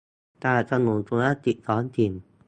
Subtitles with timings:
[0.43, 2.11] สนับสนุนธุรกิจท้องถิ่น